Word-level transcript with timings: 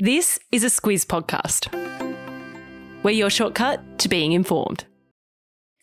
This 0.00 0.40
is 0.50 0.64
a 0.64 0.66
Squiz 0.66 1.06
podcast. 1.06 1.72
We're 3.04 3.12
your 3.12 3.30
shortcut 3.30 4.00
to 4.00 4.08
being 4.08 4.32
informed. 4.32 4.86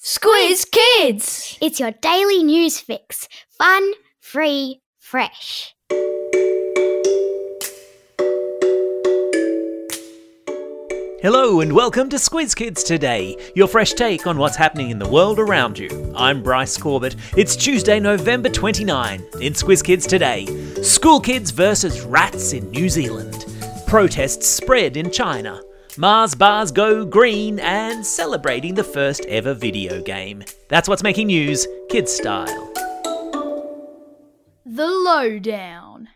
Squiz 0.04 0.70
Kids! 0.70 1.58
It's 1.62 1.80
your 1.80 1.92
daily 1.92 2.44
news 2.44 2.78
fix. 2.78 3.30
Fun, 3.58 3.94
free, 4.20 4.82
fresh. 5.00 5.74
Hello 11.22 11.62
and 11.62 11.72
welcome 11.72 12.10
to 12.10 12.18
Squiz 12.18 12.54
Kids 12.54 12.84
Today, 12.84 13.38
your 13.56 13.70
fresh 13.70 13.94
take 13.94 14.28
on 14.28 14.38
what's 14.38 14.58
happening 14.58 14.90
in 14.90 15.00
the 15.00 15.08
world 15.08 15.40
around 15.40 15.80
you. 15.80 16.14
I'm 16.18 16.44
Bryce 16.44 16.78
Corbett. 16.78 17.16
It's 17.38 17.56
Tuesday, 17.56 18.02
November 18.02 18.50
29. 18.50 19.22
In 19.40 19.54
Squiz 19.54 19.82
Kids 19.82 20.06
Today, 20.06 20.48
school 20.84 21.22
kids 21.22 21.52
versus 21.52 22.02
rats 22.02 22.52
in 22.52 22.70
New 22.72 22.90
Zealand. 22.90 23.46
Protests 23.92 24.48
spread 24.48 24.96
in 24.96 25.12
China. 25.12 25.62
Mars 25.98 26.34
bars 26.34 26.72
go 26.72 27.04
green 27.04 27.60
and 27.60 28.06
celebrating 28.06 28.74
the 28.74 28.86
first 28.86 29.26
ever 29.26 29.54
video 29.54 30.02
game. 30.02 30.46
That's 30.70 30.88
what's 30.88 31.04
making 31.04 31.28
news, 31.28 31.68
kids 31.90 32.10
style. 32.10 32.72
The 34.66 34.88
Lowdown. 34.88 36.08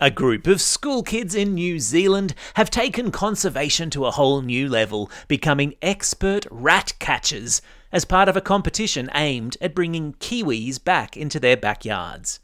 A 0.00 0.08
group 0.08 0.46
of 0.46 0.60
school 0.60 1.02
kids 1.02 1.34
in 1.34 1.54
New 1.54 1.80
Zealand 1.80 2.32
have 2.54 2.70
taken 2.70 3.10
conservation 3.10 3.90
to 3.90 4.06
a 4.06 4.12
whole 4.12 4.40
new 4.40 4.68
level, 4.68 5.10
becoming 5.26 5.74
expert 5.82 6.46
rat 6.48 6.92
catchers 7.00 7.60
as 7.90 8.04
part 8.04 8.28
of 8.28 8.36
a 8.36 8.40
competition 8.40 9.10
aimed 9.16 9.56
at 9.60 9.74
bringing 9.74 10.12
kiwis 10.20 10.78
back 10.78 11.16
into 11.16 11.40
their 11.40 11.56
backyards. 11.56 12.38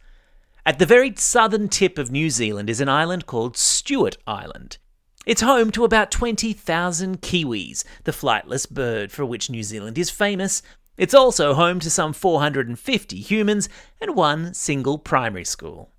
At 0.64 0.78
the 0.78 0.86
very 0.86 1.12
southern 1.16 1.68
tip 1.68 1.98
of 1.98 2.12
New 2.12 2.30
Zealand 2.30 2.70
is 2.70 2.80
an 2.80 2.88
island 2.88 3.26
called 3.26 3.56
Stewart 3.56 4.16
Island. 4.28 4.78
It's 5.26 5.40
home 5.40 5.72
to 5.72 5.84
about 5.84 6.12
20,000 6.12 7.20
kiwis, 7.20 7.82
the 8.04 8.12
flightless 8.12 8.70
bird 8.70 9.10
for 9.10 9.26
which 9.26 9.50
New 9.50 9.64
Zealand 9.64 9.98
is 9.98 10.08
famous. 10.08 10.62
It's 10.96 11.14
also 11.14 11.54
home 11.54 11.80
to 11.80 11.90
some 11.90 12.12
450 12.12 13.16
humans 13.16 13.68
and 14.00 14.14
one 14.14 14.54
single 14.54 14.98
primary 14.98 15.44
school. 15.44 15.90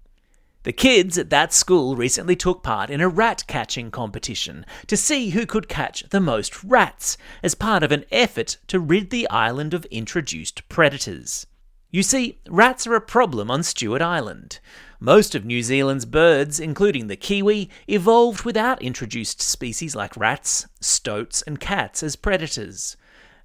The 0.63 0.71
kids 0.71 1.17
at 1.17 1.29
that 1.29 1.51
school 1.51 1.97
recently 1.97 2.37
took 2.37 2.63
part 2.63 2.89
in 2.89 3.01
a 3.01 3.09
rat 3.09 3.43
catching 3.47 3.91
competition 3.91 4.65
to 4.87 4.95
see 4.95 5.31
who 5.31 5.45
could 5.45 5.67
catch 5.67 6.07
the 6.09 6.21
most 6.21 6.63
rats 6.63 7.17
as 7.43 7.53
part 7.53 7.83
of 7.83 7.91
an 7.91 8.05
effort 8.13 8.55
to 8.67 8.79
rid 8.79 9.09
the 9.09 9.29
island 9.29 9.73
of 9.73 9.83
introduced 9.85 10.69
predators. 10.69 11.47
You 11.93 12.01
see, 12.01 12.39
rats 12.49 12.87
are 12.87 12.95
a 12.95 13.01
problem 13.01 13.51
on 13.51 13.61
Stewart 13.61 14.01
Island. 14.01 14.59
Most 14.99 15.35
of 15.35 15.45
New 15.45 15.61
Zealand's 15.61 16.05
birds, 16.05 16.59
including 16.59 17.05
the 17.05 17.15
kiwi, 17.15 17.69
evolved 17.87 18.45
without 18.45 18.81
introduced 18.81 19.43
species 19.43 19.95
like 19.95 20.17
rats, 20.17 20.65
stoats, 20.81 21.43
and 21.43 21.59
cats 21.59 22.01
as 22.01 22.15
predators. 22.15 22.97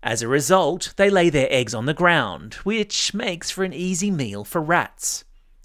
As 0.02 0.22
a 0.22 0.28
result, 0.28 0.94
they 0.96 1.10
lay 1.10 1.28
their 1.28 1.48
eggs 1.50 1.74
on 1.74 1.84
the 1.84 1.92
ground, 1.92 2.54
which 2.64 3.12
makes 3.12 3.50
for 3.50 3.64
an 3.64 3.74
easy 3.74 4.10
meal 4.10 4.44
for 4.44 4.62
rats. 4.62 5.24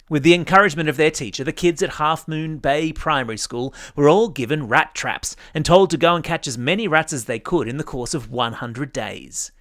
With 0.10 0.24
the 0.24 0.34
encouragement 0.34 0.90
of 0.90 0.98
their 0.98 1.10
teacher, 1.10 1.46
the 1.46 1.54
kids 1.54 1.82
at 1.82 1.92
Half 1.92 2.28
Moon 2.28 2.58
Bay 2.58 2.92
Primary 2.92 3.38
School 3.38 3.74
were 3.96 4.10
all 4.10 4.28
given 4.28 4.68
rat 4.68 4.94
traps 4.94 5.38
and 5.54 5.66
told 5.66 5.90
to 5.92 5.98
go 5.98 6.16
and 6.16 6.24
catch 6.24 6.48
as 6.48 6.58
many 6.58 6.90
rats 6.90 7.14
as 7.14 7.26
they 7.26 7.40
could 7.40 7.70
in 7.70 7.78
the 7.78 7.86
course 7.86 8.14
of 8.14 8.30
100 8.30 8.92
days. 8.92 9.54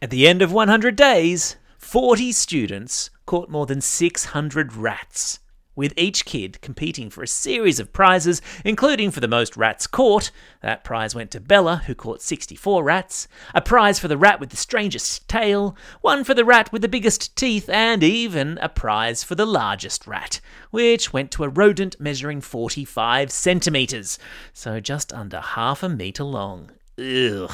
At 0.00 0.08
the 0.08 0.26
end 0.26 0.40
of 0.40 0.50
100 0.50 0.96
days, 0.96 1.56
40 1.82 2.32
students 2.32 3.10
caught 3.26 3.50
more 3.50 3.66
than 3.66 3.82
600 3.82 4.74
rats, 4.74 5.40
with 5.74 5.92
each 5.96 6.24
kid 6.24 6.58
competing 6.62 7.10
for 7.10 7.22
a 7.22 7.28
series 7.28 7.78
of 7.80 7.92
prizes, 7.92 8.40
including 8.64 9.10
for 9.10 9.20
the 9.20 9.28
most 9.28 9.58
rats 9.58 9.86
caught. 9.86 10.30
That 10.62 10.84
prize 10.84 11.14
went 11.14 11.32
to 11.32 11.40
Bella, 11.40 11.82
who 11.86 11.94
caught 11.94 12.22
64 12.22 12.82
rats, 12.82 13.28
a 13.52 13.60
prize 13.60 13.98
for 13.98 14.08
the 14.08 14.16
rat 14.16 14.40
with 14.40 14.50
the 14.50 14.56
strangest 14.56 15.28
tail, 15.28 15.76
one 16.00 16.24
for 16.24 16.32
the 16.32 16.46
rat 16.46 16.72
with 16.72 16.80
the 16.80 16.88
biggest 16.88 17.36
teeth, 17.36 17.68
and 17.68 18.02
even 18.02 18.58
a 18.62 18.70
prize 18.70 19.22
for 19.22 19.34
the 19.34 19.44
largest 19.44 20.06
rat, 20.06 20.40
which 20.70 21.12
went 21.12 21.30
to 21.32 21.44
a 21.44 21.48
rodent 21.48 22.00
measuring 22.00 22.40
45 22.40 23.30
centimetres, 23.30 24.18
so 24.54 24.80
just 24.80 25.12
under 25.12 25.40
half 25.40 25.82
a 25.82 25.90
metre 25.90 26.24
long. 26.24 26.70
Ugh. 26.98 27.50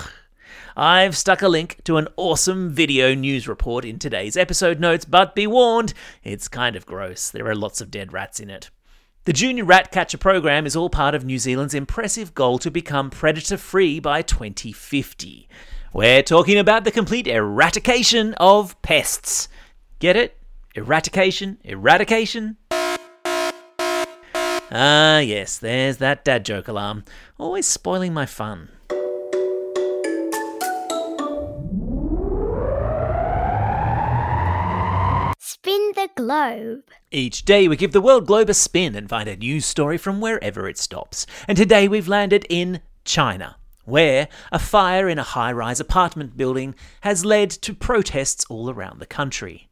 I've 0.77 1.17
stuck 1.17 1.43
a 1.43 1.49
link 1.49 1.81
to 1.85 1.97
an 1.97 2.09
awesome 2.17 2.71
video 2.71 3.15
news 3.15 3.49
report 3.49 3.85
in 3.85 3.99
today's 3.99 4.37
episode 4.37 4.81
notes, 4.81 5.05
but 5.05 5.35
be 5.35 5.47
warned, 5.47 5.95
it's 6.23 6.49
kind 6.49 6.77
of 6.77 6.87
gross. 6.87 7.31
There 7.31 7.47
are 7.47 7.55
lots 7.55 7.81
of 7.81 7.91
dead 7.91 8.13
rats 8.13 8.41
in 8.41 8.51
it. 8.51 8.71
The 9.25 9.33
Junior 9.33 9.65
Rat 9.65 9.91
Catcher 9.91 10.17
program 10.17 10.65
is 10.65 10.75
all 10.75 10.89
part 10.89 11.15
of 11.15 11.25
New 11.25 11.39
Zealand's 11.39 11.75
impressive 11.75 12.35
goal 12.35 12.59
to 12.61 12.71
become 12.71 13.11
predator 13.11 13.59
free 13.59 14.01
by 14.01 14.23
2050. 14.23 15.49
We're 15.93 16.23
talking 16.23 16.59
about 16.59 16.85
the 16.85 16.91
complete 16.91 17.27
eradication 17.27 18.35
of 18.35 18.81
pests. 18.83 19.49
Get 19.99 20.17
it? 20.17 20.39
Eradication? 20.75 21.59
Eradication? 21.65 22.57
Ah, 24.71 25.19
yes, 25.19 25.59
there's 25.59 25.97
that 25.97 26.25
dad 26.25 26.45
joke 26.45 26.69
alarm. 26.69 27.05
Always 27.39 27.67
spoiling 27.67 28.15
my 28.15 28.27
fun. 28.27 28.69
Globe. 36.29 36.83
Each 37.11 37.43
day 37.43 37.69
we 37.69 37.77
give 37.77 37.93
the 37.93 38.03
world 38.03 38.27
globe 38.27 38.51
a 38.51 38.55
spin 38.55 38.95
and 38.95 39.09
find 39.09 39.31
a 39.31 39.35
news 39.35 39.65
story 39.65 39.97
from 39.97 40.21
wherever 40.21 40.69
it 40.69 40.77
stops. 40.77 41.25
And 41.49 41.57
today 41.57 41.89
we've 41.89 42.07
landed 42.07 42.47
in 42.51 42.83
China, 43.07 43.57
where 43.87 44.29
a 44.53 44.59
fire 44.59 45.09
in 45.09 45.19
a 45.19 45.23
high 45.23 45.53
rise 45.53 45.81
apartment 45.81 46.37
building 46.37 46.75
has 47.01 47.25
led 47.25 47.49
to 47.49 47.73
protests 47.73 48.45
all 48.51 48.69
around 48.69 48.99
the 48.99 49.07
country. 49.07 49.71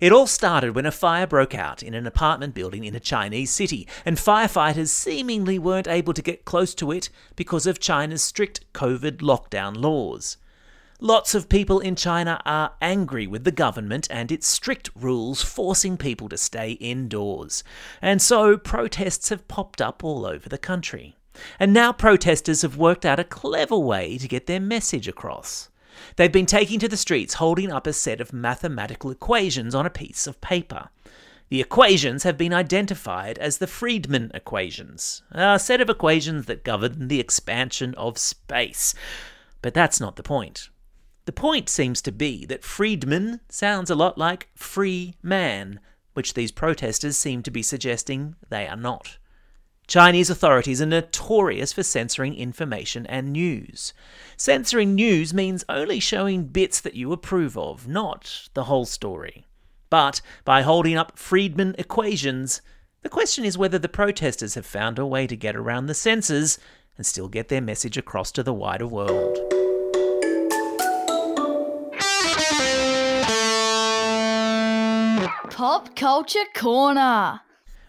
It 0.00 0.10
all 0.10 0.26
started 0.26 0.74
when 0.74 0.86
a 0.86 0.90
fire 0.90 1.26
broke 1.26 1.54
out 1.54 1.82
in 1.82 1.92
an 1.92 2.06
apartment 2.06 2.54
building 2.54 2.84
in 2.84 2.94
a 2.94 3.00
Chinese 3.00 3.50
city, 3.50 3.86
and 4.06 4.16
firefighters 4.16 4.88
seemingly 4.88 5.58
weren't 5.58 5.86
able 5.86 6.14
to 6.14 6.22
get 6.22 6.46
close 6.46 6.74
to 6.76 6.92
it 6.92 7.10
because 7.36 7.66
of 7.66 7.78
China's 7.78 8.22
strict 8.22 8.64
COVID 8.72 9.18
lockdown 9.18 9.76
laws. 9.76 10.38
Lots 11.02 11.34
of 11.34 11.48
people 11.48 11.80
in 11.80 11.96
China 11.96 12.42
are 12.44 12.74
angry 12.82 13.26
with 13.26 13.44
the 13.44 13.50
government 13.50 14.06
and 14.10 14.30
its 14.30 14.46
strict 14.46 14.90
rules 14.94 15.40
forcing 15.40 15.96
people 15.96 16.28
to 16.28 16.36
stay 16.36 16.72
indoors. 16.72 17.64
And 18.02 18.20
so 18.20 18.58
protests 18.58 19.30
have 19.30 19.48
popped 19.48 19.80
up 19.80 20.04
all 20.04 20.26
over 20.26 20.46
the 20.46 20.58
country. 20.58 21.16
And 21.58 21.72
now 21.72 21.90
protesters 21.90 22.60
have 22.60 22.76
worked 22.76 23.06
out 23.06 23.18
a 23.18 23.24
clever 23.24 23.78
way 23.78 24.18
to 24.18 24.28
get 24.28 24.46
their 24.46 24.60
message 24.60 25.08
across. 25.08 25.70
They've 26.16 26.30
been 26.30 26.44
taking 26.44 26.78
to 26.80 26.88
the 26.88 26.98
streets 26.98 27.34
holding 27.34 27.72
up 27.72 27.86
a 27.86 27.94
set 27.94 28.20
of 28.20 28.34
mathematical 28.34 29.10
equations 29.10 29.74
on 29.74 29.86
a 29.86 29.90
piece 29.90 30.26
of 30.26 30.42
paper. 30.42 30.90
The 31.48 31.62
equations 31.62 32.24
have 32.24 32.36
been 32.36 32.52
identified 32.52 33.38
as 33.38 33.56
the 33.56 33.66
Friedmann 33.66 34.34
equations, 34.34 35.22
a 35.32 35.58
set 35.58 35.80
of 35.80 35.88
equations 35.88 36.44
that 36.44 36.62
govern 36.62 37.08
the 37.08 37.20
expansion 37.20 37.94
of 37.94 38.18
space. 38.18 38.94
But 39.62 39.72
that's 39.72 39.98
not 39.98 40.16
the 40.16 40.22
point. 40.22 40.68
The 41.26 41.32
point 41.32 41.68
seems 41.68 42.00
to 42.02 42.12
be 42.12 42.44
that 42.46 42.62
Friedmann 42.62 43.40
sounds 43.48 43.90
a 43.90 43.94
lot 43.94 44.18
like 44.18 44.48
free 44.54 45.14
man, 45.22 45.80
which 46.14 46.34
these 46.34 46.52
protesters 46.52 47.16
seem 47.16 47.42
to 47.42 47.50
be 47.50 47.62
suggesting 47.62 48.36
they 48.48 48.66
are 48.66 48.76
not. 48.76 49.18
Chinese 49.86 50.30
authorities 50.30 50.80
are 50.80 50.86
notorious 50.86 51.72
for 51.72 51.82
censoring 51.82 52.36
information 52.36 53.06
and 53.06 53.32
news. 53.32 53.92
Censoring 54.36 54.94
news 54.94 55.34
means 55.34 55.64
only 55.68 55.98
showing 55.98 56.44
bits 56.44 56.80
that 56.80 56.94
you 56.94 57.12
approve 57.12 57.58
of, 57.58 57.88
not 57.88 58.48
the 58.54 58.64
whole 58.64 58.86
story. 58.86 59.46
But 59.90 60.20
by 60.44 60.62
holding 60.62 60.96
up 60.96 61.18
Friedmann 61.18 61.74
equations, 61.76 62.62
the 63.02 63.08
question 63.08 63.44
is 63.44 63.58
whether 63.58 63.80
the 63.80 63.88
protesters 63.88 64.54
have 64.54 64.66
found 64.66 64.98
a 64.98 65.04
way 65.04 65.26
to 65.26 65.34
get 65.34 65.56
around 65.56 65.86
the 65.86 65.94
censors 65.94 66.60
and 66.96 67.04
still 67.04 67.28
get 67.28 67.48
their 67.48 67.60
message 67.60 67.96
across 67.96 68.30
to 68.32 68.44
the 68.44 68.54
wider 68.54 68.86
world. 68.86 69.59
Pop 75.60 75.94
Culture 75.94 76.46
Corner. 76.56 77.42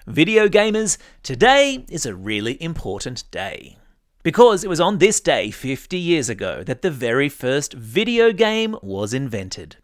Video 0.06 0.50
gamers, 0.50 0.98
today 1.24 1.86
is 1.90 2.06
a 2.06 2.14
really 2.14 2.62
important 2.62 3.24
day. 3.32 3.78
Because 4.24 4.66
it 4.66 4.68
was 4.68 4.82
on 4.82 4.98
this 4.98 5.22
day 5.22 5.52
50 5.52 5.98
years 5.98 6.28
ago 6.28 6.66
that 6.66 6.82
the 6.82 6.92
very 6.92 7.30
first 7.30 7.72
video 7.72 8.34
game 8.34 8.76
was 8.82 9.14
invented. 9.14 9.78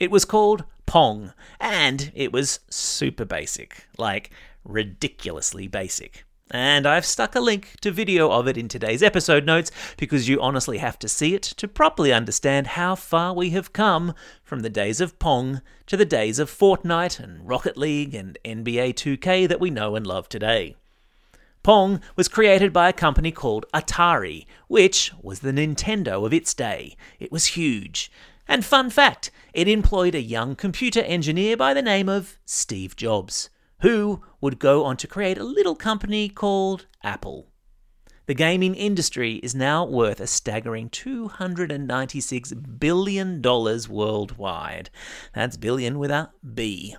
It 0.00 0.10
was 0.10 0.24
called 0.24 0.64
Pong, 0.84 1.32
and 1.60 2.10
it 2.12 2.32
was 2.32 2.58
super 2.70 3.24
basic, 3.24 3.86
like 3.96 4.32
ridiculously 4.64 5.68
basic. 5.68 6.24
And 6.50 6.86
I've 6.86 7.04
stuck 7.04 7.34
a 7.34 7.40
link 7.40 7.74
to 7.82 7.90
video 7.90 8.30
of 8.30 8.48
it 8.48 8.56
in 8.56 8.68
today's 8.68 9.02
episode 9.02 9.44
notes 9.44 9.70
because 9.98 10.28
you 10.28 10.40
honestly 10.40 10.78
have 10.78 10.98
to 11.00 11.08
see 11.08 11.34
it 11.34 11.42
to 11.42 11.68
properly 11.68 12.10
understand 12.10 12.68
how 12.68 12.94
far 12.94 13.34
we 13.34 13.50
have 13.50 13.74
come 13.74 14.14
from 14.42 14.60
the 14.60 14.70
days 14.70 15.02
of 15.02 15.18
Pong 15.18 15.60
to 15.86 15.96
the 15.96 16.06
days 16.06 16.38
of 16.38 16.50
Fortnite 16.50 17.20
and 17.20 17.46
Rocket 17.46 17.76
League 17.76 18.14
and 18.14 18.38
NBA 18.46 18.94
2K 18.94 19.46
that 19.46 19.60
we 19.60 19.68
know 19.68 19.94
and 19.94 20.06
love 20.06 20.28
today. 20.28 20.74
Pong 21.62 22.00
was 22.16 22.28
created 22.28 22.72
by 22.72 22.88
a 22.88 22.94
company 22.94 23.30
called 23.30 23.66
Atari, 23.74 24.46
which 24.68 25.12
was 25.20 25.40
the 25.40 25.52
Nintendo 25.52 26.24
of 26.24 26.32
its 26.32 26.54
day. 26.54 26.96
It 27.20 27.30
was 27.30 27.46
huge. 27.46 28.10
And 28.46 28.64
fun 28.64 28.88
fact, 28.88 29.30
it 29.52 29.68
employed 29.68 30.14
a 30.14 30.22
young 30.22 30.56
computer 30.56 31.02
engineer 31.02 31.58
by 31.58 31.74
the 31.74 31.82
name 31.82 32.08
of 32.08 32.38
Steve 32.46 32.96
Jobs, 32.96 33.50
who 33.80 34.22
would 34.40 34.58
go 34.58 34.84
on 34.84 34.96
to 34.98 35.06
create 35.06 35.38
a 35.38 35.44
little 35.44 35.74
company 35.74 36.28
called 36.28 36.86
Apple. 37.02 37.48
The 38.26 38.34
gaming 38.34 38.74
industry 38.74 39.36
is 39.36 39.54
now 39.54 39.86
worth 39.86 40.20
a 40.20 40.26
staggering 40.26 40.90
$296 40.90 42.78
billion 42.78 43.40
worldwide. 43.40 44.90
That's 45.34 45.56
billion 45.56 45.98
with 45.98 46.10
a 46.10 46.30
B. 46.54 46.94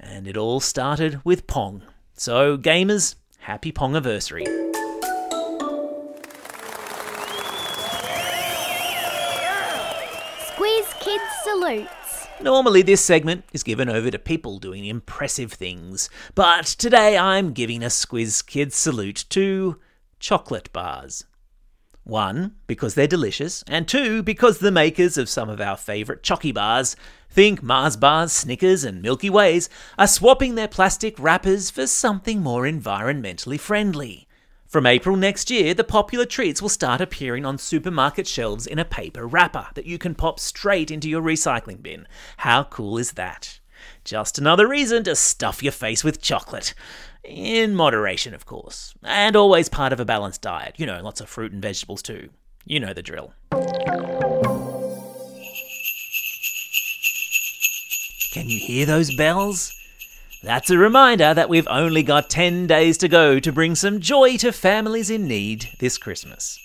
And 0.00 0.26
it 0.26 0.36
all 0.36 0.58
started 0.58 1.20
with 1.24 1.46
Pong. 1.46 1.84
So, 2.14 2.58
gamers, 2.58 3.14
happy 3.38 3.70
Pongiversary. 3.70 4.46
Squiz 10.48 11.00
Kids 11.00 11.22
salutes. 11.44 12.03
Normally, 12.40 12.82
this 12.82 13.00
segment 13.00 13.44
is 13.52 13.62
given 13.62 13.88
over 13.88 14.10
to 14.10 14.18
people 14.18 14.58
doing 14.58 14.84
impressive 14.84 15.52
things, 15.52 16.10
but 16.34 16.66
today 16.66 17.16
I'm 17.16 17.52
giving 17.52 17.82
a 17.82 17.86
Squiz 17.86 18.44
Kids 18.44 18.74
salute 18.74 19.24
to 19.30 19.78
chocolate 20.18 20.72
bars. 20.72 21.24
One, 22.02 22.56
because 22.66 22.94
they're 22.94 23.06
delicious, 23.06 23.64
and 23.66 23.88
two, 23.88 24.22
because 24.22 24.58
the 24.58 24.70
makers 24.70 25.16
of 25.16 25.28
some 25.30 25.48
of 25.48 25.60
our 25.60 25.76
favourite 25.76 26.22
chocky 26.22 26.52
bars, 26.52 26.96
think 27.30 27.62
Mars 27.62 27.96
bars, 27.96 28.32
Snickers, 28.32 28.84
and 28.84 29.00
Milky 29.00 29.30
Ways, 29.30 29.70
are 29.96 30.06
swapping 30.06 30.54
their 30.54 30.68
plastic 30.68 31.18
wrappers 31.18 31.70
for 31.70 31.86
something 31.86 32.42
more 32.42 32.64
environmentally 32.64 33.58
friendly. 33.58 34.23
From 34.74 34.86
April 34.86 35.14
next 35.14 35.52
year, 35.52 35.72
the 35.72 35.84
popular 35.84 36.24
treats 36.26 36.60
will 36.60 36.68
start 36.68 37.00
appearing 37.00 37.46
on 37.46 37.58
supermarket 37.58 38.26
shelves 38.26 38.66
in 38.66 38.80
a 38.80 38.84
paper 38.84 39.24
wrapper 39.24 39.68
that 39.74 39.86
you 39.86 39.98
can 39.98 40.16
pop 40.16 40.40
straight 40.40 40.90
into 40.90 41.08
your 41.08 41.22
recycling 41.22 41.80
bin. 41.80 42.08
How 42.38 42.64
cool 42.64 42.98
is 42.98 43.12
that? 43.12 43.60
Just 44.02 44.36
another 44.36 44.66
reason 44.66 45.04
to 45.04 45.14
stuff 45.14 45.62
your 45.62 45.70
face 45.70 46.02
with 46.02 46.20
chocolate. 46.20 46.74
In 47.22 47.76
moderation, 47.76 48.34
of 48.34 48.46
course. 48.46 48.94
And 49.04 49.36
always 49.36 49.68
part 49.68 49.92
of 49.92 50.00
a 50.00 50.04
balanced 50.04 50.42
diet. 50.42 50.74
You 50.76 50.86
know, 50.86 51.00
lots 51.04 51.20
of 51.20 51.28
fruit 51.28 51.52
and 51.52 51.62
vegetables 51.62 52.02
too. 52.02 52.30
You 52.64 52.80
know 52.80 52.92
the 52.92 53.00
drill. 53.00 53.32
Can 58.32 58.48
you 58.48 58.58
hear 58.58 58.86
those 58.86 59.14
bells? 59.14 59.72
That's 60.44 60.68
a 60.68 60.76
reminder 60.76 61.32
that 61.32 61.48
we've 61.48 61.66
only 61.68 62.02
got 62.02 62.28
10 62.28 62.66
days 62.66 62.98
to 62.98 63.08
go 63.08 63.40
to 63.40 63.50
bring 63.50 63.74
some 63.74 63.98
joy 63.98 64.36
to 64.36 64.52
families 64.52 65.08
in 65.08 65.26
need 65.26 65.70
this 65.78 65.96
Christmas. 65.96 66.60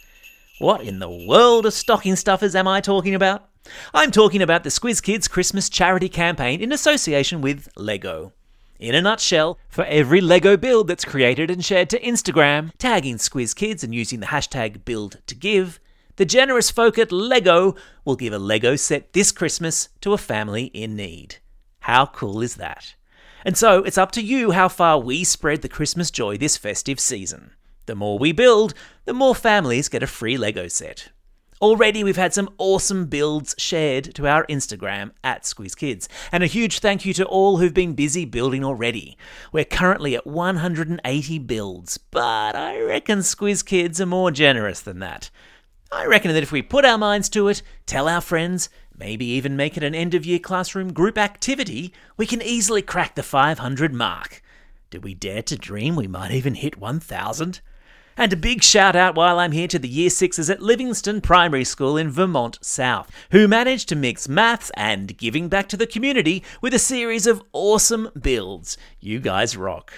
What 0.59 0.81
in 0.81 0.99
the 0.99 1.09
world 1.09 1.65
of 1.65 1.73
stocking 1.73 2.17
stuffers 2.17 2.55
am 2.55 2.67
I 2.67 2.81
talking 2.81 3.15
about? 3.15 3.47
I'm 3.93 4.11
talking 4.11 4.41
about 4.41 4.65
the 4.65 4.69
Squiz 4.69 5.01
Kids 5.01 5.29
Christmas 5.29 5.69
charity 5.69 6.09
campaign 6.09 6.59
in 6.59 6.73
association 6.73 7.39
with 7.39 7.69
Lego. 7.77 8.33
In 8.79 8.95
a 8.95 9.01
nutshell, 9.01 9.57
for 9.69 9.85
every 9.85 10.19
Lego 10.19 10.57
build 10.57 10.89
that's 10.89 11.05
created 11.05 11.49
and 11.49 11.63
shared 11.63 11.89
to 11.91 12.01
Instagram, 12.01 12.71
tagging 12.79 13.15
Squiz 13.15 13.55
Kids 13.55 13.81
and 13.81 13.95
using 13.95 14.19
the 14.19 14.25
hashtag 14.25 14.79
BuildToGive, 14.83 15.79
the 16.17 16.25
generous 16.25 16.69
folk 16.69 16.99
at 16.99 17.13
Lego 17.13 17.75
will 18.03 18.17
give 18.17 18.33
a 18.33 18.39
Lego 18.39 18.75
set 18.75 19.13
this 19.13 19.31
Christmas 19.31 19.87
to 20.01 20.11
a 20.11 20.17
family 20.17 20.65
in 20.65 20.97
need. 20.97 21.37
How 21.79 22.07
cool 22.07 22.41
is 22.41 22.55
that? 22.55 22.95
And 23.45 23.57
so 23.57 23.83
it's 23.83 23.97
up 23.97 24.11
to 24.13 24.21
you 24.21 24.51
how 24.51 24.67
far 24.67 24.99
we 24.99 25.23
spread 25.23 25.61
the 25.61 25.69
Christmas 25.69 26.11
joy 26.11 26.37
this 26.37 26.57
festive 26.57 26.99
season. 26.99 27.51
The 27.85 27.95
more 27.95 28.19
we 28.19 28.31
build, 28.31 28.73
the 29.05 29.13
more 29.13 29.33
families 29.33 29.89
get 29.89 30.03
a 30.03 30.07
free 30.07 30.37
Lego 30.37 30.67
set. 30.67 31.09
Already, 31.61 32.05
we've 32.05 32.15
had 32.15 32.33
some 32.33 32.49
awesome 32.57 33.07
builds 33.07 33.53
shared 33.57 34.15
to 34.15 34.27
our 34.27 34.45
Instagram 34.45 35.11
at 35.25 35.43
Squiz 35.43 35.75
Kids, 35.75 36.07
and 36.31 36.41
a 36.41 36.47
huge 36.47 36.79
thank 36.79 37.03
you 37.03 37.13
to 37.15 37.25
all 37.25 37.57
who've 37.57 37.73
been 37.73 37.95
busy 37.95 38.23
building 38.23 38.63
already. 38.63 39.17
We're 39.51 39.65
currently 39.65 40.15
at 40.15 40.25
180 40.25 41.39
builds, 41.39 41.97
but 41.97 42.55
I 42.55 42.79
reckon 42.79 43.19
Squiz 43.19 43.65
Kids 43.65 43.99
are 43.99 44.05
more 44.05 44.31
generous 44.31 44.79
than 44.79 44.99
that. 44.99 45.29
I 45.91 46.05
reckon 46.05 46.31
that 46.33 46.43
if 46.43 46.51
we 46.53 46.61
put 46.61 46.85
our 46.85 46.97
minds 46.97 47.27
to 47.29 47.49
it, 47.49 47.61
tell 47.85 48.07
our 48.07 48.21
friends, 48.21 48.69
maybe 48.99 49.25
even 49.25 49.55
make 49.55 49.77
it 49.77 49.83
an 49.83 49.95
end 49.95 50.13
of 50.13 50.25
year 50.25 50.39
classroom 50.39 50.93
group 50.93 51.17
activity, 51.17 51.93
we 52.17 52.25
can 52.25 52.41
easily 52.41 52.81
crack 52.81 53.15
the 53.15 53.23
500 53.23 53.93
mark. 53.93 54.43
Do 54.89 54.99
we 54.99 55.13
dare 55.13 55.43
to 55.43 55.55
dream 55.55 55.95
we 55.95 56.07
might 56.07 56.31
even 56.31 56.55
hit 56.55 56.77
1,000? 56.77 57.61
And 58.17 58.33
a 58.33 58.35
big 58.35 58.63
shout 58.63 58.97
out 58.97 59.15
while 59.15 59.39
I'm 59.39 59.53
here 59.53 59.69
to 59.69 59.79
the 59.79 59.87
Year 59.87 60.09
Sixes 60.09 60.49
at 60.49 60.61
Livingston 60.61 61.21
Primary 61.21 61.63
School 61.63 61.95
in 61.95 62.11
Vermont 62.11 62.59
South, 62.61 63.09
who 63.31 63.47
managed 63.47 63.87
to 63.89 63.95
mix 63.95 64.27
maths 64.27 64.71
and 64.75 65.17
giving 65.17 65.47
back 65.47 65.69
to 65.69 65.77
the 65.77 65.87
community 65.87 66.43
with 66.61 66.73
a 66.73 66.79
series 66.79 67.25
of 67.25 67.41
awesome 67.53 68.09
builds. 68.19 68.77
You 68.99 69.19
guys 69.19 69.55
rock. 69.55 69.93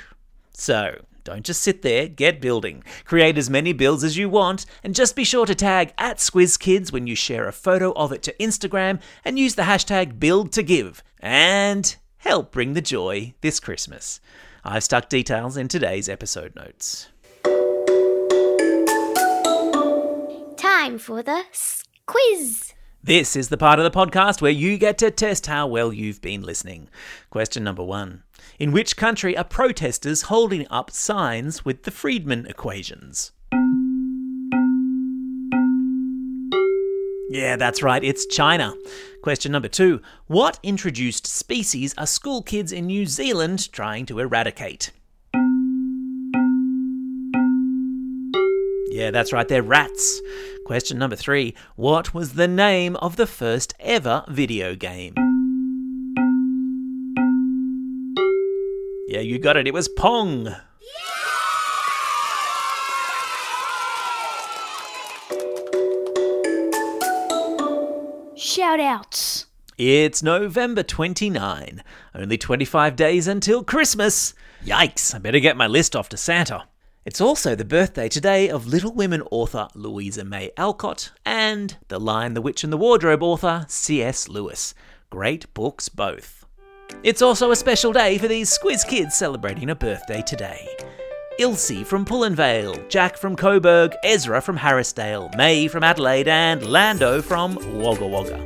So, 0.53 1.03
don't 1.23 1.45
just 1.45 1.61
sit 1.61 1.81
there, 1.81 2.07
get 2.07 2.41
building. 2.41 2.83
Create 3.05 3.37
as 3.37 3.49
many 3.49 3.73
builds 3.73 4.03
as 4.03 4.17
you 4.17 4.29
want, 4.29 4.65
and 4.83 4.95
just 4.95 5.15
be 5.15 5.23
sure 5.23 5.45
to 5.45 5.55
tag 5.55 5.93
at 5.97 6.17
SquizKids 6.17 6.91
when 6.91 7.07
you 7.07 7.15
share 7.15 7.47
a 7.47 7.53
photo 7.53 7.91
of 7.93 8.11
it 8.11 8.23
to 8.23 8.33
Instagram 8.39 9.01
and 9.23 9.39
use 9.39 9.55
the 9.55 9.63
hashtag 9.63 10.19
BuildToGive 10.19 11.01
and 11.19 11.95
help 12.17 12.51
bring 12.51 12.73
the 12.73 12.81
joy 12.81 13.33
this 13.41 13.59
Christmas. 13.59 14.19
I've 14.63 14.83
stuck 14.83 15.09
details 15.09 15.57
in 15.57 15.67
today's 15.67 16.07
episode 16.07 16.55
notes. 16.55 17.09
Time 20.57 20.97
for 20.97 21.23
the 21.23 21.43
quiz. 22.05 22.73
This 23.03 23.35
is 23.35 23.49
the 23.49 23.57
part 23.57 23.79
of 23.79 23.83
the 23.83 23.89
podcast 23.89 24.43
where 24.43 24.51
you 24.51 24.77
get 24.77 24.99
to 24.99 25.09
test 25.09 25.47
how 25.47 25.65
well 25.65 25.91
you've 25.91 26.21
been 26.21 26.43
listening. 26.43 26.87
Question 27.31 27.63
number 27.63 27.83
one 27.83 28.21
In 28.59 28.71
which 28.71 28.95
country 28.95 29.35
are 29.35 29.43
protesters 29.43 30.23
holding 30.23 30.67
up 30.69 30.91
signs 30.91 31.65
with 31.65 31.81
the 31.81 31.89
Friedmann 31.89 32.47
equations? 32.47 33.31
Yeah, 37.31 37.55
that's 37.55 37.81
right, 37.81 38.03
it's 38.03 38.27
China. 38.27 38.75
Question 39.23 39.51
number 39.51 39.67
two 39.67 40.03
What 40.27 40.59
introduced 40.61 41.25
species 41.25 41.95
are 41.97 42.05
school 42.05 42.43
kids 42.43 42.71
in 42.71 42.85
New 42.85 43.07
Zealand 43.07 43.71
trying 43.71 44.05
to 44.05 44.19
eradicate? 44.19 44.91
Yeah, 48.91 49.09
that's 49.09 49.31
right, 49.31 49.47
they're 49.47 49.63
rats. 49.63 50.21
Question 50.65 50.99
number 50.99 51.15
three 51.15 51.55
What 51.77 52.13
was 52.13 52.33
the 52.33 52.47
name 52.47 52.97
of 52.97 53.15
the 53.15 53.25
first 53.25 53.73
ever 53.79 54.25
video 54.27 54.75
game? 54.75 55.13
Yeah, 59.07 59.21
you 59.21 59.39
got 59.39 59.55
it, 59.55 59.65
it 59.65 59.73
was 59.73 59.87
Pong. 59.87 60.53
Shout 68.35 68.81
outs. 68.81 69.45
It's 69.77 70.21
November 70.21 70.83
29. 70.83 71.81
Only 72.13 72.37
25 72.37 72.97
days 72.97 73.29
until 73.29 73.63
Christmas. 73.63 74.33
Yikes, 74.65 75.15
I 75.15 75.19
better 75.19 75.39
get 75.39 75.55
my 75.55 75.67
list 75.67 75.95
off 75.95 76.09
to 76.09 76.17
Santa. 76.17 76.65
It's 77.03 77.19
also 77.19 77.55
the 77.55 77.65
birthday 77.65 78.07
today 78.07 78.47
of 78.47 78.67
Little 78.67 78.93
Women 78.93 79.23
author 79.31 79.67
Louisa 79.73 80.23
May 80.23 80.51
Alcott 80.55 81.11
and 81.25 81.75
The 81.87 81.99
Lion, 81.99 82.35
the 82.35 82.43
Witch, 82.43 82.63
and 82.63 82.71
the 82.71 82.77
Wardrobe 82.77 83.23
author 83.23 83.65
C.S. 83.67 84.27
Lewis. 84.27 84.75
Great 85.09 85.51
books 85.55 85.89
both. 85.89 86.45
It's 87.01 87.23
also 87.23 87.49
a 87.49 87.55
special 87.55 87.91
day 87.91 88.19
for 88.19 88.27
these 88.27 88.55
Squiz 88.55 88.87
kids 88.87 89.15
celebrating 89.15 89.71
a 89.71 89.75
birthday 89.75 90.21
today. 90.21 90.69
Ilse 91.39 91.81
from 91.85 92.05
Pullenvale, 92.05 92.87
Jack 92.87 93.17
from 93.17 93.35
Coburg, 93.35 93.95
Ezra 94.03 94.39
from 94.39 94.59
Harrisdale, 94.59 95.35
May 95.35 95.67
from 95.67 95.83
Adelaide, 95.83 96.27
and 96.27 96.63
Lando 96.63 97.19
from 97.19 97.55
Wagga 97.81 98.05
Wagga. 98.05 98.45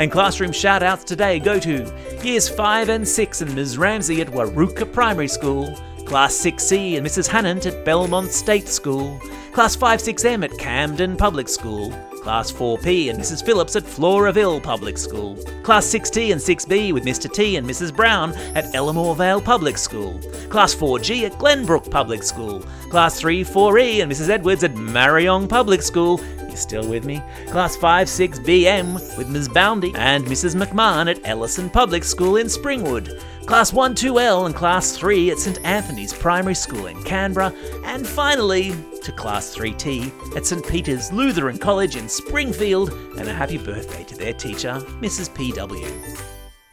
And 0.00 0.10
classroom 0.10 0.50
shout 0.50 0.82
outs 0.82 1.04
today 1.04 1.38
go 1.38 1.60
to 1.60 2.18
Years 2.24 2.48
5 2.48 2.88
and 2.88 3.06
6 3.06 3.42
and 3.42 3.54
Ms. 3.54 3.78
Ramsey 3.78 4.20
at 4.20 4.26
Waruka 4.26 4.92
Primary 4.92 5.28
School, 5.28 5.72
Class 6.12 6.34
6C 6.44 6.98
and 6.98 7.06
Mrs. 7.06 7.26
Hannant 7.26 7.64
at 7.64 7.86
Belmont 7.86 8.30
State 8.30 8.68
School, 8.68 9.18
Class 9.52 9.74
5-6M 9.74 10.44
at 10.44 10.58
Camden 10.58 11.16
Public 11.16 11.48
School, 11.48 11.90
Class 12.22 12.52
4P 12.52 13.08
and 13.08 13.18
Mrs. 13.18 13.42
Phillips 13.42 13.76
at 13.76 13.84
Floraville 13.84 14.62
Public 14.62 14.98
School, 14.98 15.36
Class 15.62 15.86
6T 15.86 16.32
and 16.32 16.38
6B 16.38 16.92
with 16.92 17.06
Mr. 17.06 17.32
T 17.32 17.56
and 17.56 17.66
Mrs. 17.66 17.96
Brown 17.96 18.34
at 18.54 18.66
Elermore 18.74 19.16
Vale 19.16 19.40
Public 19.40 19.78
School, 19.78 20.20
Class 20.50 20.74
4G 20.74 21.22
at 21.22 21.32
Glenbrook 21.38 21.90
Public 21.90 22.22
School, 22.22 22.60
Class 22.90 23.18
3 23.18 23.42
4E 23.42 24.02
and 24.02 24.12
Mrs. 24.12 24.28
Edwards 24.28 24.64
at 24.64 24.74
Marayong 24.74 25.48
Public 25.48 25.80
School. 25.80 26.20
You 26.52 26.58
still 26.58 26.86
with 26.86 27.06
me? 27.06 27.22
Class 27.48 27.76
5 27.76 28.10
6 28.10 28.40
BM 28.40 29.16
with 29.16 29.30
Ms. 29.30 29.48
Boundy 29.48 29.90
and 29.94 30.22
Mrs. 30.26 30.54
McMahon 30.54 31.10
at 31.10 31.18
Ellison 31.24 31.70
Public 31.70 32.04
School 32.04 32.36
in 32.36 32.46
Springwood. 32.46 33.18
Class 33.46 33.72
1 33.72 33.94
2L 33.94 34.44
and 34.44 34.54
Class 34.54 34.94
3 34.94 35.30
at 35.30 35.38
St 35.38 35.58
Anthony's 35.64 36.12
Primary 36.12 36.54
School 36.54 36.88
in 36.88 37.02
Canberra. 37.04 37.54
And 37.86 38.06
finally, 38.06 38.72
to 39.00 39.12
Class 39.12 39.56
3T 39.56 40.36
at 40.36 40.44
St 40.44 40.66
Peter's 40.68 41.10
Lutheran 41.10 41.56
College 41.56 41.96
in 41.96 42.06
Springfield. 42.06 42.90
And 43.18 43.26
a 43.26 43.32
happy 43.32 43.56
birthday 43.56 44.04
to 44.04 44.14
their 44.14 44.34
teacher, 44.34 44.74
Mrs. 45.00 45.30
PW. 45.30 46.20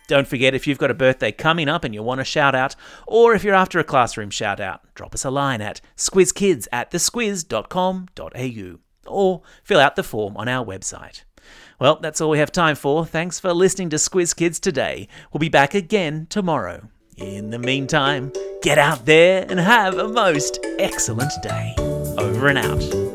Don't 0.09 0.27
forget 0.27 0.53
if 0.53 0.67
you've 0.67 0.77
got 0.77 0.91
a 0.91 0.95
birthday 0.95 1.31
coming 1.31 1.69
up 1.69 1.85
and 1.85 1.93
you 1.93 2.03
want 2.03 2.19
a 2.19 2.25
shout 2.25 2.53
out, 2.53 2.75
or 3.07 3.33
if 3.33 3.45
you're 3.45 3.55
after 3.55 3.79
a 3.79 3.85
classroom 3.85 4.29
shout 4.29 4.59
out, 4.59 4.81
drop 4.93 5.15
us 5.15 5.23
a 5.23 5.31
line 5.31 5.61
at 5.61 5.79
squizkids 5.95 6.67
at 6.73 6.91
thesquiz.com.au 6.91 8.88
or 9.09 9.41
fill 9.63 9.79
out 9.79 9.95
the 9.95 10.03
form 10.03 10.37
on 10.37 10.47
our 10.47 10.65
website. 10.65 11.23
Well, 11.79 11.99
that's 12.01 12.19
all 12.19 12.29
we 12.29 12.39
have 12.39 12.51
time 12.51 12.75
for. 12.75 13.05
Thanks 13.05 13.39
for 13.39 13.53
listening 13.53 13.89
to 13.91 13.95
Squiz 13.95 14.35
Kids 14.35 14.59
today. 14.59 15.07
We'll 15.31 15.39
be 15.39 15.49
back 15.49 15.73
again 15.73 16.27
tomorrow. 16.29 16.89
In 17.17 17.49
the 17.49 17.59
meantime, 17.59 18.31
get 18.61 18.77
out 18.77 19.05
there 19.05 19.45
and 19.49 19.59
have 19.59 19.97
a 19.97 20.07
most 20.07 20.59
excellent 20.77 21.31
day. 21.41 21.73
Over 22.17 22.47
and 22.47 22.57
out. 22.57 23.08